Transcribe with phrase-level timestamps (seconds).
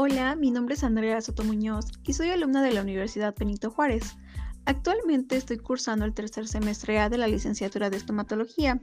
[0.00, 4.16] Hola, mi nombre es Andrea Soto Muñoz y soy alumna de la Universidad Benito Juárez.
[4.64, 8.80] Actualmente estoy cursando el tercer semestre A de la licenciatura de estomatología.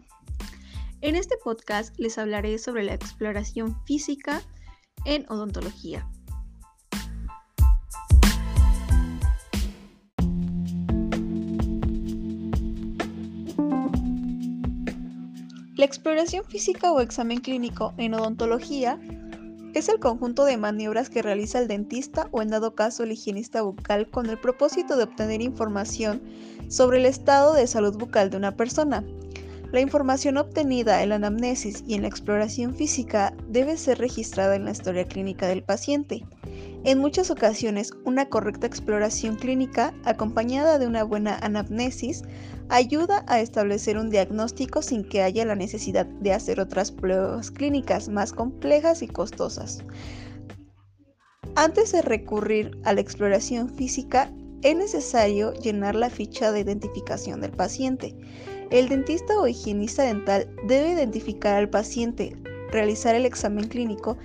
[1.00, 4.42] En este podcast les hablaré sobre la exploración física
[5.06, 6.06] en odontología.
[15.78, 19.00] La exploración física o examen clínico en odontología
[19.80, 23.62] es el conjunto de maniobras que realiza el dentista o en dado caso el higienista
[23.62, 26.22] bucal con el propósito de obtener información
[26.70, 29.04] sobre el estado de salud bucal de una persona.
[29.72, 34.64] La información obtenida en la anamnesis y en la exploración física debe ser registrada en
[34.64, 36.24] la historia clínica del paciente.
[36.86, 42.22] En muchas ocasiones, una correcta exploración clínica, acompañada de una buena anamnesis,
[42.70, 48.08] ayuda a establecer un diagnóstico sin que haya la necesidad de hacer otras pruebas clínicas
[48.08, 49.80] más complejas y costosas.
[51.56, 57.52] Antes de recurrir a la exploración física, es necesario llenar la ficha de identificación del
[57.52, 58.16] paciente.
[58.70, 62.36] El dentista o higienista dental debe identificar al paciente,
[62.72, 64.18] realizar el examen clínico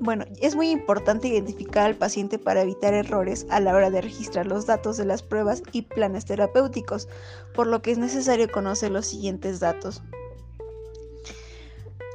[0.00, 4.46] bueno, es muy importante identificar al paciente para evitar errores a la hora de registrar
[4.46, 7.06] los datos de las pruebas y planes terapéuticos,
[7.54, 10.02] por lo que es necesario conocer los siguientes datos.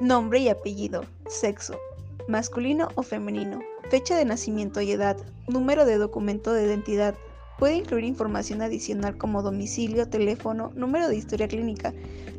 [0.01, 1.79] Nombre y apellido, sexo,
[2.27, 3.59] masculino o femenino,
[3.91, 7.13] fecha de nacimiento y edad, número de documento de identidad.
[7.59, 11.93] Puede incluir información adicional como domicilio, teléfono, número de historia clínica,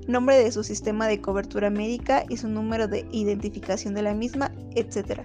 [0.08, 4.52] nombre de su sistema de cobertura médica y su número de identificación de la misma,
[4.74, 5.20] etc.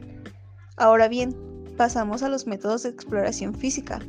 [0.82, 1.36] Ahora bien,
[1.78, 4.00] pasamos a los métodos de exploración física.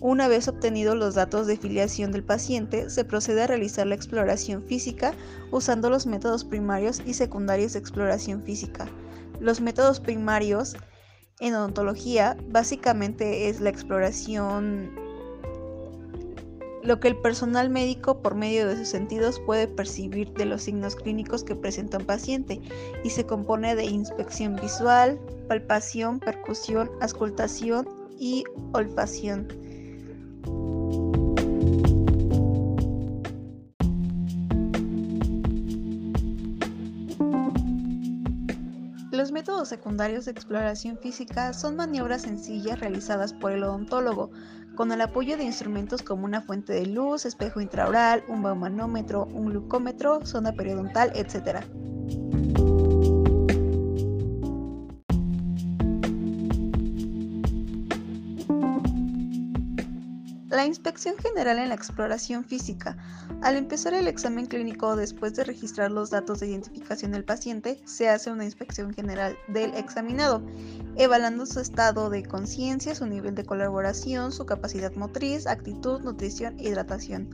[0.00, 4.62] Una vez obtenidos los datos de filiación del paciente, se procede a realizar la exploración
[4.62, 5.12] física
[5.50, 8.86] usando los métodos primarios y secundarios de exploración física.
[9.40, 10.76] Los métodos primarios
[11.40, 14.92] en odontología básicamente es la exploración
[16.82, 20.96] lo que el personal médico por medio de sus sentidos puede percibir de los signos
[20.96, 22.60] clínicos que presenta un paciente
[23.04, 25.18] y se compone de inspección visual,
[25.48, 27.86] palpación, percusión, auscultación
[28.18, 29.48] y olfacción.
[39.10, 44.30] Los métodos secundarios de exploración física son maniobras sencillas realizadas por el odontólogo
[44.74, 49.46] con el apoyo de instrumentos como una fuente de luz, espejo intraoral, un baumanómetro, un
[49.46, 51.64] glucómetro, sonda periodontal, etc.
[60.60, 62.94] La inspección general en la exploración física.
[63.40, 68.10] Al empezar el examen clínico después de registrar los datos de identificación del paciente, se
[68.10, 70.42] hace una inspección general del examinado,
[70.96, 77.30] evaluando su estado de conciencia, su nivel de colaboración, su capacidad motriz, actitud, nutrición hidratación.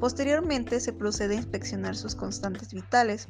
[0.00, 3.28] Posteriormente se procede a inspeccionar sus constantes vitales.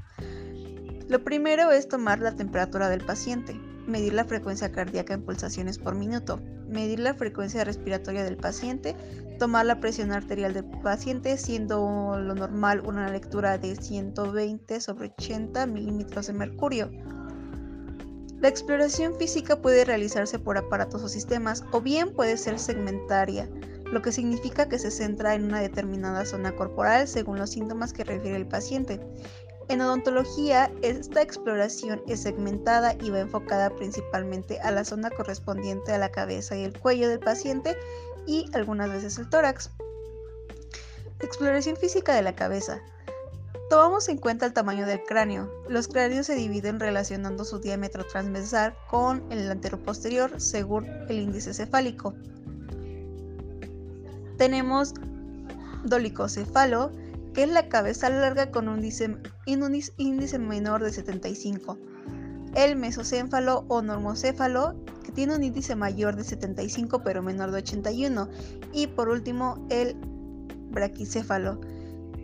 [1.07, 3.53] Lo primero es tomar la temperatura del paciente,
[3.87, 6.41] medir la frecuencia cardíaca en pulsaciones por minuto,
[6.75, 8.95] medir la frecuencia respiratoria del paciente,
[9.39, 15.67] tomar la presión arterial del paciente, siendo lo normal una lectura de 120 sobre 80
[15.67, 16.91] milímetros de mercurio.
[18.41, 23.49] La exploración física puede realizarse por aparatos o sistemas o bien puede ser segmentaria,
[23.91, 28.05] lo que significa que se centra en una determinada zona corporal según los síntomas que
[28.05, 29.01] refiere el paciente.
[29.69, 35.99] En odontología, esta exploración es segmentada y va enfocada principalmente a la zona correspondiente a
[35.99, 37.77] la cabeza y el cuello del paciente
[38.27, 39.71] y algunas veces el tórax.
[41.21, 42.83] Exploración física de la cabeza.
[43.71, 45.51] Tomamos en cuenta el tamaño del cráneo.
[45.69, 52.15] Los cráneos se dividen relacionando su diámetro transversal con el anteroposterior según el índice cefálico.
[54.37, 54.93] Tenemos
[55.85, 56.93] dolicocefalo,
[57.35, 61.77] que es la cabeza larga con un índice, menor de 75.
[62.55, 68.29] El mesocéfalo o normocéfalo, que tiene un índice mayor de 75 pero menor de 81.
[68.73, 69.97] Y por último, el
[70.71, 71.61] braquicéfalo,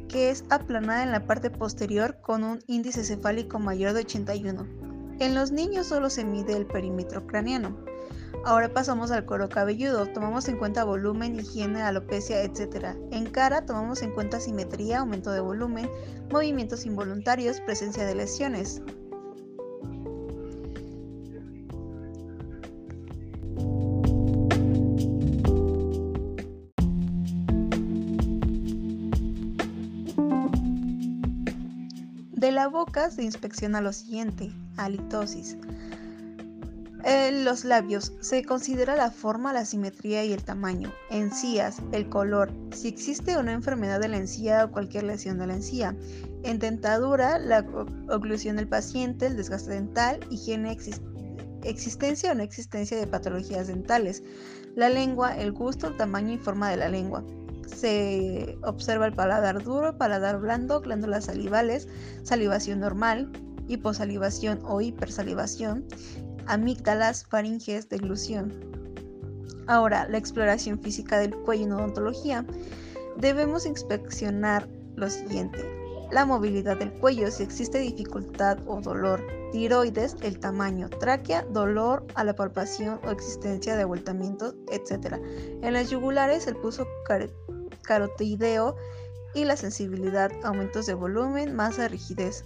[0.09, 4.67] que es aplanada en la parte posterior con un índice cefálico mayor de 81.
[5.19, 7.90] En los niños solo se mide el perímetro craneano.
[8.43, 12.97] Ahora pasamos al cuero cabelludo, tomamos en cuenta volumen, higiene, alopecia, etc.
[13.11, 15.91] En cara tomamos en cuenta simetría, aumento de volumen,
[16.31, 18.81] movimientos involuntarios, presencia de lesiones.
[32.33, 35.59] De la boca se inspecciona lo siguiente, halitosis.
[37.33, 40.93] Los labios se considera la forma, la simetría y el tamaño.
[41.11, 45.55] Encías, el color, si existe una enfermedad de la encía o cualquier lesión de la
[45.55, 45.97] encía.
[46.43, 47.65] En dentadura, la
[48.11, 50.77] oclusión del paciente, el desgaste dental, higiene
[51.65, 54.23] existencia o no existencia de patologías dentales.
[54.75, 57.25] La lengua, el gusto, el tamaño y forma de la lengua.
[57.67, 61.89] Se observa el paladar duro, paladar blando, glándulas salivales,
[62.23, 63.33] salivación normal,
[63.69, 65.87] hiposalivación o hipersalivación,
[66.51, 68.53] amígdalas, faringes, deglución.
[69.69, 72.45] Ahora, la exploración física del cuello en odontología.
[73.17, 75.59] Debemos inspeccionar lo siguiente.
[76.11, 79.25] La movilidad del cuello, si existe dificultad o dolor.
[79.53, 80.89] Tiroides, el tamaño.
[80.89, 85.19] Tráquea, dolor a la palpación o existencia de abultamiento, etc.
[85.63, 86.85] En las yugulares, el pulso
[87.83, 88.75] carotiideo
[89.35, 92.45] y la sensibilidad, aumentos de volumen, masa, rigidez.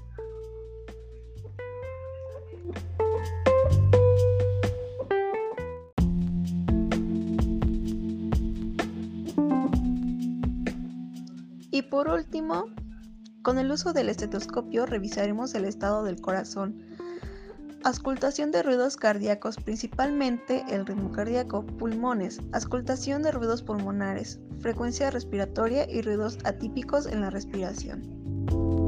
[11.75, 12.67] Y por último,
[13.43, 16.87] con el uso del estetoscopio revisaremos el estado del corazón.
[17.83, 25.91] Ascultación de ruidos cardíacos, principalmente el ritmo cardíaco, pulmones, ascultación de ruidos pulmonares, frecuencia respiratoria
[25.91, 28.84] y ruidos atípicos en la respiración.